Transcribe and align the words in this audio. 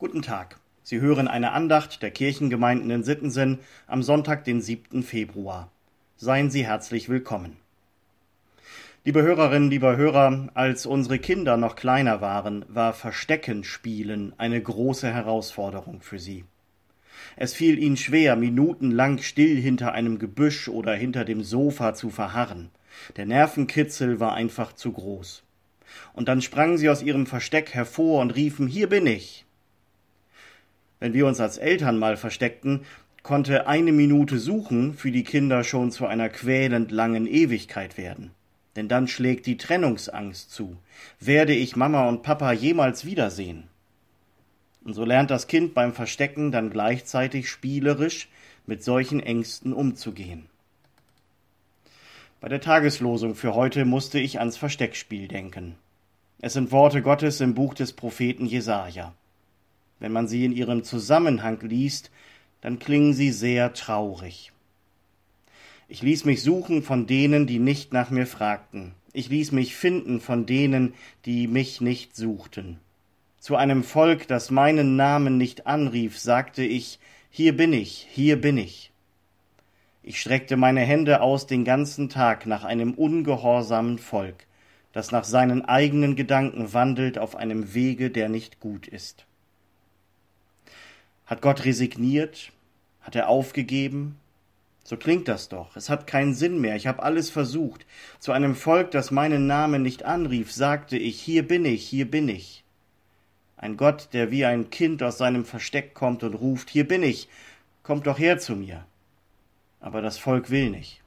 Guten 0.00 0.22
Tag. 0.22 0.60
Sie 0.84 1.00
hören 1.00 1.26
eine 1.26 1.50
Andacht 1.50 2.02
der 2.02 2.12
Kirchengemeinden 2.12 2.88
in 2.88 3.02
Sittensen 3.02 3.58
am 3.88 4.04
Sonntag, 4.04 4.44
den 4.44 4.60
7. 4.60 5.02
Februar. 5.02 5.72
Seien 6.16 6.52
Sie 6.52 6.64
herzlich 6.64 7.08
willkommen. 7.08 7.56
Liebe 9.04 9.22
Hörerinnen, 9.22 9.70
lieber 9.70 9.96
Hörer, 9.96 10.50
als 10.54 10.86
unsere 10.86 11.18
Kinder 11.18 11.56
noch 11.56 11.74
kleiner 11.74 12.20
waren, 12.20 12.64
war 12.68 12.92
Verstecken 12.92 13.64
spielen 13.64 14.34
eine 14.38 14.62
große 14.62 15.12
Herausforderung 15.12 16.00
für 16.00 16.20
sie. 16.20 16.44
Es 17.34 17.52
fiel 17.52 17.76
ihnen 17.76 17.96
schwer, 17.96 18.36
minutenlang 18.36 19.18
still 19.18 19.60
hinter 19.60 19.94
einem 19.94 20.20
Gebüsch 20.20 20.68
oder 20.68 20.94
hinter 20.94 21.24
dem 21.24 21.42
Sofa 21.42 21.94
zu 21.94 22.10
verharren. 22.10 22.70
Der 23.16 23.26
Nervenkitzel 23.26 24.20
war 24.20 24.34
einfach 24.34 24.74
zu 24.74 24.92
groß. 24.92 25.42
Und 26.12 26.28
dann 26.28 26.40
sprangen 26.40 26.78
sie 26.78 26.88
aus 26.88 27.02
ihrem 27.02 27.26
Versteck 27.26 27.74
hervor 27.74 28.20
und 28.20 28.36
riefen 28.36 28.68
Hier 28.68 28.88
bin 28.88 29.08
ich. 29.08 29.44
Wenn 31.00 31.14
wir 31.14 31.26
uns 31.26 31.40
als 31.40 31.58
Eltern 31.58 31.98
mal 31.98 32.16
versteckten, 32.16 32.84
konnte 33.22 33.66
eine 33.66 33.92
Minute 33.92 34.38
suchen 34.38 34.94
für 34.94 35.10
die 35.10 35.24
Kinder 35.24 35.64
schon 35.64 35.90
zu 35.90 36.06
einer 36.06 36.28
quälend 36.28 36.90
langen 36.90 37.26
Ewigkeit 37.26 37.98
werden. 37.98 38.30
Denn 38.76 38.88
dann 38.88 39.08
schlägt 39.08 39.46
die 39.46 39.56
Trennungsangst 39.56 40.50
zu. 40.50 40.76
Werde 41.20 41.52
ich 41.52 41.76
Mama 41.76 42.08
und 42.08 42.22
Papa 42.22 42.52
jemals 42.52 43.04
wiedersehen? 43.04 43.64
Und 44.84 44.94
so 44.94 45.04
lernt 45.04 45.30
das 45.30 45.46
Kind 45.46 45.74
beim 45.74 45.92
Verstecken 45.92 46.52
dann 46.52 46.70
gleichzeitig 46.70 47.48
spielerisch 47.50 48.28
mit 48.66 48.82
solchen 48.82 49.20
Ängsten 49.20 49.72
umzugehen. 49.72 50.46
Bei 52.40 52.48
der 52.48 52.60
Tageslosung 52.60 53.34
für 53.34 53.54
heute 53.54 53.84
musste 53.84 54.20
ich 54.20 54.38
ans 54.38 54.56
Versteckspiel 54.56 55.26
denken. 55.26 55.74
Es 56.40 56.52
sind 56.52 56.70
Worte 56.70 57.02
Gottes 57.02 57.40
im 57.40 57.54
Buch 57.54 57.74
des 57.74 57.92
Propheten 57.92 58.46
Jesaja. 58.46 59.12
Wenn 60.00 60.12
man 60.12 60.28
sie 60.28 60.44
in 60.44 60.52
ihrem 60.52 60.84
Zusammenhang 60.84 61.60
liest, 61.60 62.10
dann 62.60 62.78
klingen 62.78 63.14
sie 63.14 63.32
sehr 63.32 63.72
traurig. 63.72 64.52
Ich 65.88 66.02
ließ 66.02 66.24
mich 66.24 66.42
suchen 66.42 66.82
von 66.82 67.06
denen, 67.06 67.46
die 67.46 67.58
nicht 67.58 67.92
nach 67.92 68.10
mir 68.10 68.26
fragten. 68.26 68.92
Ich 69.12 69.30
ließ 69.30 69.52
mich 69.52 69.74
finden 69.74 70.20
von 70.20 70.44
denen, 70.44 70.94
die 71.24 71.46
mich 71.46 71.80
nicht 71.80 72.14
suchten. 72.14 72.78
Zu 73.40 73.56
einem 73.56 73.82
Volk, 73.82 74.28
das 74.28 74.50
meinen 74.50 74.96
Namen 74.96 75.38
nicht 75.38 75.66
anrief, 75.66 76.18
sagte 76.18 76.62
ich, 76.62 76.98
hier 77.30 77.56
bin 77.56 77.72
ich, 77.72 78.06
hier 78.10 78.40
bin 78.40 78.58
ich. 78.58 78.92
Ich 80.02 80.20
streckte 80.20 80.56
meine 80.56 80.80
Hände 80.80 81.20
aus 81.20 81.46
den 81.46 81.64
ganzen 81.64 82.08
Tag 82.08 82.46
nach 82.46 82.64
einem 82.64 82.94
ungehorsamen 82.94 83.98
Volk, 83.98 84.46
das 84.92 85.12
nach 85.12 85.24
seinen 85.24 85.64
eigenen 85.64 86.16
Gedanken 86.16 86.72
wandelt 86.72 87.18
auf 87.18 87.36
einem 87.36 87.74
Wege, 87.74 88.10
der 88.10 88.28
nicht 88.28 88.60
gut 88.60 88.88
ist. 88.88 89.26
Hat 91.28 91.42
Gott 91.42 91.66
resigniert? 91.66 92.52
Hat 93.02 93.14
er 93.14 93.28
aufgegeben? 93.28 94.16
So 94.82 94.96
klingt 94.96 95.28
das 95.28 95.50
doch. 95.50 95.76
Es 95.76 95.90
hat 95.90 96.06
keinen 96.06 96.32
Sinn 96.32 96.58
mehr. 96.58 96.74
Ich 96.74 96.86
habe 96.86 97.02
alles 97.02 97.28
versucht. 97.28 97.84
Zu 98.18 98.32
einem 98.32 98.54
Volk, 98.54 98.90
das 98.90 99.10
meinen 99.10 99.46
Namen 99.46 99.82
nicht 99.82 100.04
anrief, 100.04 100.50
sagte 100.50 100.96
ich, 100.96 101.20
hier 101.20 101.46
bin 101.46 101.66
ich, 101.66 101.86
hier 101.86 102.10
bin 102.10 102.30
ich. 102.30 102.64
Ein 103.58 103.76
Gott, 103.76 104.08
der 104.14 104.30
wie 104.30 104.46
ein 104.46 104.70
Kind 104.70 105.02
aus 105.02 105.18
seinem 105.18 105.44
Versteck 105.44 105.92
kommt 105.92 106.22
und 106.22 106.32
ruft, 106.32 106.70
hier 106.70 106.88
bin 106.88 107.02
ich, 107.02 107.28
kommt 107.82 108.06
doch 108.06 108.18
her 108.18 108.38
zu 108.38 108.56
mir. 108.56 108.86
Aber 109.80 110.00
das 110.00 110.16
Volk 110.16 110.48
will 110.48 110.70
nicht. 110.70 111.02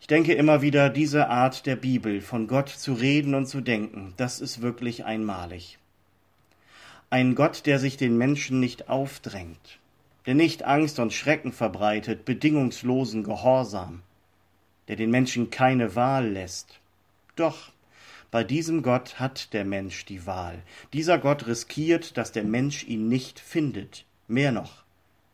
Ich 0.00 0.08
denke 0.08 0.34
immer 0.34 0.62
wieder, 0.62 0.90
diese 0.90 1.28
Art 1.28 1.64
der 1.66 1.76
Bibel, 1.76 2.22
von 2.22 2.48
Gott 2.48 2.70
zu 2.70 2.94
reden 2.94 3.36
und 3.36 3.46
zu 3.46 3.60
denken, 3.60 4.14
das 4.16 4.40
ist 4.40 4.62
wirklich 4.62 5.04
einmalig. 5.04 5.78
Ein 7.10 7.34
Gott, 7.34 7.64
der 7.64 7.78
sich 7.78 7.96
den 7.96 8.18
Menschen 8.18 8.60
nicht 8.60 8.90
aufdrängt, 8.90 9.78
der 10.26 10.34
nicht 10.34 10.64
Angst 10.64 10.98
und 10.98 11.14
Schrecken 11.14 11.52
verbreitet, 11.52 12.26
bedingungslosen 12.26 13.24
Gehorsam, 13.24 14.02
der 14.88 14.96
den 14.96 15.10
Menschen 15.10 15.48
keine 15.48 15.96
Wahl 15.96 16.28
lässt. 16.28 16.80
Doch 17.34 17.72
bei 18.30 18.44
diesem 18.44 18.82
Gott 18.82 19.18
hat 19.18 19.54
der 19.54 19.64
Mensch 19.64 20.04
die 20.04 20.26
Wahl. 20.26 20.62
Dieser 20.92 21.16
Gott 21.16 21.46
riskiert, 21.46 22.18
dass 22.18 22.30
der 22.30 22.44
Mensch 22.44 22.84
ihn 22.84 23.08
nicht 23.08 23.40
findet. 23.40 24.04
Mehr 24.26 24.52
noch, 24.52 24.84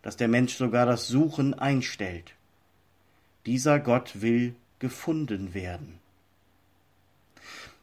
dass 0.00 0.16
der 0.16 0.28
Mensch 0.28 0.54
sogar 0.54 0.86
das 0.86 1.06
Suchen 1.06 1.52
einstellt. 1.52 2.32
Dieser 3.44 3.78
Gott 3.78 4.22
will 4.22 4.54
gefunden 4.78 5.52
werden. 5.52 5.98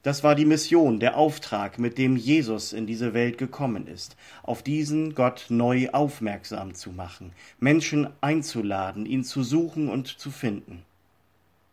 Das 0.06 0.24
war 0.24 0.36
die 0.36 0.46
Mission, 0.46 1.00
der 1.00 1.18
Auftrag, 1.18 1.80
mit 1.80 1.98
dem 1.98 2.16
Jesus 2.16 2.74
in 2.74 2.86
diese 2.86 3.16
Welt 3.16 3.40
gekommen 3.40 3.88
ist, 3.88 4.16
auf 4.44 4.62
diesen 4.62 5.16
Gott 5.16 5.48
neu 5.50 5.90
aufmerksam 5.94 6.76
zu 6.76 6.92
machen, 6.92 7.32
Menschen 7.58 8.10
einzuladen, 8.22 9.08
ihn 9.08 9.24
zu 9.24 9.42
suchen 9.42 9.90
und 9.90 10.06
zu 10.08 10.30
finden. 10.30 10.84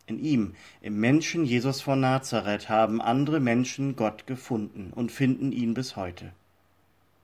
In 0.07 0.17
ihm, 0.17 0.55
im 0.81 0.99
Menschen 0.99 1.45
Jesus 1.45 1.81
von 1.81 1.99
Nazareth, 1.99 2.69
haben 2.69 3.03
andere 3.03 3.39
Menschen 3.39 3.95
Gott 3.95 4.25
gefunden 4.25 4.91
und 4.95 5.11
finden 5.11 5.51
ihn 5.51 5.75
bis 5.75 5.95
heute. 5.95 6.31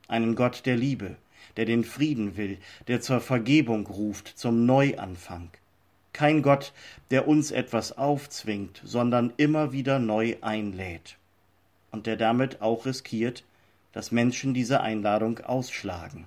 Einen 0.08 0.36
Gott 0.36 0.68
der 0.68 0.78
Liebe, 0.78 1.16
der 1.58 1.66
den 1.66 1.86
Frieden 1.86 2.38
will, 2.38 2.60
der 2.88 3.02
zur 3.02 3.20
Vergebung 3.20 3.88
ruft, 3.88 4.28
zum 4.28 4.68
Neuanfang, 4.68 5.50
kein 6.20 6.42
Gott, 6.42 6.74
der 7.12 7.30
uns 7.30 7.50
etwas 7.50 7.98
aufzwingt, 7.98 8.82
sondern 8.84 9.32
immer 9.38 9.72
wieder 9.72 10.00
neu 10.00 10.36
einlädt 10.42 11.16
und 11.92 12.08
der 12.08 12.18
damit 12.18 12.62
auch 12.62 12.86
riskiert, 12.86 13.46
dass 13.94 14.12
Menschen 14.12 14.54
diese 14.54 14.82
Einladung 14.82 15.40
ausschlagen. 15.40 16.26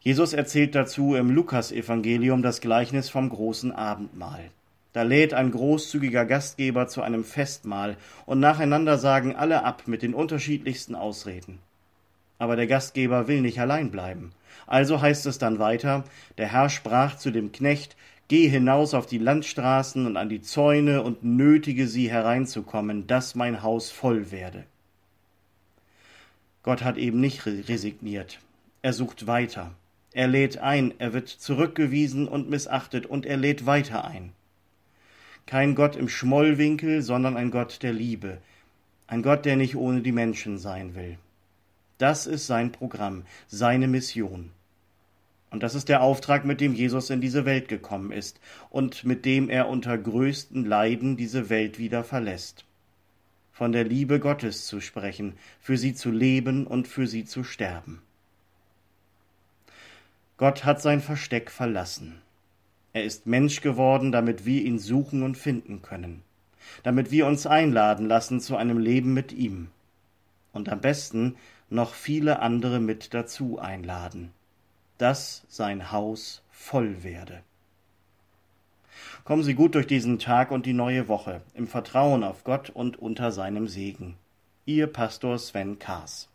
Jesus 0.00 0.32
erzählt 0.32 0.74
dazu 0.74 1.14
im 1.14 1.28
Lukasevangelium 1.28 2.42
das 2.42 2.62
Gleichnis 2.62 3.10
vom 3.10 3.28
großen 3.28 3.72
Abendmahl. 3.72 4.50
Da 4.94 5.02
lädt 5.02 5.34
ein 5.34 5.50
großzügiger 5.50 6.24
Gastgeber 6.24 6.88
zu 6.88 7.02
einem 7.02 7.24
Festmahl, 7.24 7.98
und 8.24 8.40
nacheinander 8.40 8.96
sagen 8.96 9.36
alle 9.36 9.64
ab 9.64 9.82
mit 9.84 10.00
den 10.00 10.14
unterschiedlichsten 10.14 10.94
Ausreden. 10.94 11.58
Aber 12.40 12.56
der 12.56 12.66
Gastgeber 12.66 13.28
will 13.28 13.42
nicht 13.42 13.60
allein 13.60 13.90
bleiben. 13.90 14.32
Also 14.66 15.02
heißt 15.02 15.26
es 15.26 15.36
dann 15.36 15.58
weiter, 15.58 16.04
der 16.38 16.50
Herr 16.50 16.70
sprach 16.70 17.16
zu 17.16 17.30
dem 17.30 17.52
Knecht, 17.52 17.96
Geh 18.28 18.48
hinaus 18.48 18.94
auf 18.94 19.06
die 19.06 19.18
Landstraßen 19.18 20.06
und 20.06 20.16
an 20.16 20.28
die 20.28 20.40
Zäune 20.40 21.02
und 21.02 21.22
nötige 21.22 21.86
sie 21.86 22.10
hereinzukommen, 22.10 23.06
dass 23.06 23.34
mein 23.34 23.62
Haus 23.62 23.90
voll 23.90 24.30
werde. 24.30 24.64
Gott 26.62 26.82
hat 26.82 26.96
eben 26.96 27.20
nicht 27.20 27.44
resigniert. 27.44 28.38
Er 28.80 28.94
sucht 28.94 29.26
weiter. 29.26 29.72
Er 30.12 30.28
lädt 30.28 30.58
ein, 30.58 30.94
er 30.98 31.12
wird 31.12 31.28
zurückgewiesen 31.28 32.26
und 32.26 32.48
missachtet 32.48 33.04
und 33.04 33.26
er 33.26 33.36
lädt 33.36 33.66
weiter 33.66 34.04
ein. 34.04 34.32
Kein 35.44 35.74
Gott 35.74 35.94
im 35.94 36.08
Schmollwinkel, 36.08 37.02
sondern 37.02 37.36
ein 37.36 37.50
Gott 37.50 37.82
der 37.82 37.92
Liebe, 37.92 38.38
ein 39.08 39.22
Gott, 39.22 39.44
der 39.44 39.56
nicht 39.56 39.76
ohne 39.76 40.00
die 40.00 40.12
Menschen 40.12 40.56
sein 40.56 40.94
will. 40.94 41.18
Das 42.00 42.26
ist 42.26 42.46
sein 42.46 42.72
Programm, 42.72 43.24
seine 43.46 43.86
Mission. 43.86 44.52
Und 45.50 45.62
das 45.62 45.74
ist 45.74 45.90
der 45.90 46.00
Auftrag, 46.00 46.46
mit 46.46 46.62
dem 46.62 46.72
Jesus 46.72 47.10
in 47.10 47.20
diese 47.20 47.44
Welt 47.44 47.68
gekommen 47.68 48.10
ist 48.10 48.40
und 48.70 49.04
mit 49.04 49.26
dem 49.26 49.50
er 49.50 49.68
unter 49.68 49.98
größten 49.98 50.64
Leiden 50.64 51.18
diese 51.18 51.50
Welt 51.50 51.78
wieder 51.78 52.02
verlässt. 52.02 52.64
Von 53.52 53.72
der 53.72 53.84
Liebe 53.84 54.18
Gottes 54.18 54.66
zu 54.66 54.80
sprechen, 54.80 55.34
für 55.60 55.76
sie 55.76 55.94
zu 55.94 56.10
leben 56.10 56.66
und 56.66 56.88
für 56.88 57.06
sie 57.06 57.26
zu 57.26 57.44
sterben. 57.44 58.00
Gott 60.38 60.64
hat 60.64 60.80
sein 60.80 61.02
Versteck 61.02 61.50
verlassen. 61.50 62.22
Er 62.94 63.04
ist 63.04 63.26
Mensch 63.26 63.60
geworden, 63.60 64.10
damit 64.10 64.46
wir 64.46 64.62
ihn 64.62 64.78
suchen 64.78 65.22
und 65.22 65.36
finden 65.36 65.82
können, 65.82 66.22
damit 66.82 67.10
wir 67.10 67.26
uns 67.26 67.46
einladen 67.46 68.06
lassen 68.06 68.40
zu 68.40 68.56
einem 68.56 68.78
Leben 68.78 69.12
mit 69.12 69.32
ihm 69.32 69.68
und 70.52 70.68
am 70.68 70.80
besten 70.80 71.36
noch 71.68 71.94
viele 71.94 72.40
andere 72.40 72.80
mit 72.80 73.14
dazu 73.14 73.58
einladen 73.58 74.32
dass 75.00 75.46
sein 75.48 75.92
Haus 75.92 76.42
voll 76.50 77.02
werde. 77.02 77.42
Kommen 79.24 79.42
Sie 79.42 79.54
gut 79.54 79.74
durch 79.74 79.86
diesen 79.86 80.18
Tag 80.18 80.50
und 80.50 80.66
die 80.66 80.74
neue 80.74 81.08
Woche, 81.08 81.40
im 81.54 81.66
Vertrauen 81.66 82.22
auf 82.22 82.44
Gott 82.44 82.68
und 82.68 82.98
unter 82.98 83.32
seinem 83.32 83.66
Segen. 83.66 84.16
Ihr 84.66 84.86
Pastor 84.86 85.38
Sven 85.38 85.78
Kaas. 85.78 86.28